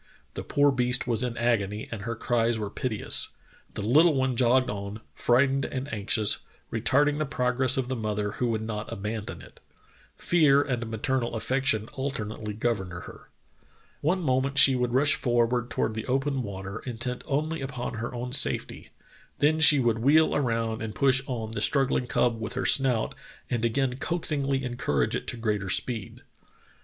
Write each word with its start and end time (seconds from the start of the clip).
The 0.33 0.41
poor 0.41 0.71
beast 0.71 1.05
was 1.05 1.21
in 1.21 1.37
agony 1.37 1.87
and 1.91 2.01
her 2.01 2.15
cries 2.15 2.57
were 2.57 2.71
piteous. 2.71 3.35
The 3.75 3.83
little 3.83 4.15
one 4.15 4.35
jogged 4.35 4.67
on, 4.67 5.01
frightened 5.13 5.63
and 5.65 5.93
anxious, 5.93 6.39
retarding 6.73 7.19
the 7.19 7.25
progress 7.27 7.77
of 7.77 7.87
the 7.87 7.95
mother 7.95 8.31
who 8.31 8.47
would 8.49 8.63
not 8.63 8.91
abandon 8.91 9.43
it. 9.43 9.59
Fear 10.17 10.63
and 10.63 10.89
maternal 10.89 11.35
affection 11.35 11.87
alternately 11.93 12.55
governed 12.55 12.93
her. 12.93 13.29
One 14.01 14.21
moment 14.23 14.57
she 14.57 14.75
would 14.75 14.91
rush 14.95 15.13
forward 15.13 15.69
toward 15.69 15.93
the 15.93 16.07
open 16.07 16.41
water, 16.41 16.79
intent 16.79 17.23
only 17.27 17.61
upon 17.61 17.93
her 17.99 18.11
own 18.11 18.33
safety; 18.33 18.89
then 19.37 19.59
she 19.59 19.77
would 19.79 19.99
wheel 19.99 20.35
around 20.35 20.81
and 20.81 20.95
push 20.95 21.21
on 21.27 21.51
the 21.51 21.61
struggling 21.61 22.07
cub 22.07 22.41
with 22.41 22.53
her 22.53 22.65
snout 22.65 23.13
and 23.51 23.63
again 23.63 23.97
coaxingly 23.97 24.63
encourage 24.63 25.13
it 25.15 25.27
to 25.27 25.37
greater 25.37 25.69
speed. 25.69 26.23